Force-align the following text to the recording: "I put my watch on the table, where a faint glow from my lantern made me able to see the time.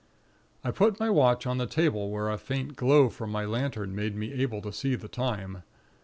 "I 0.63 0.71
put 0.71 0.99
my 0.99 1.11
watch 1.11 1.45
on 1.45 1.59
the 1.59 1.67
table, 1.67 2.09
where 2.09 2.31
a 2.31 2.39
faint 2.39 2.75
glow 2.75 3.07
from 3.09 3.29
my 3.29 3.45
lantern 3.45 3.93
made 3.93 4.15
me 4.15 4.33
able 4.33 4.59
to 4.63 4.73
see 4.73 4.95
the 4.95 5.07
time. 5.07 5.61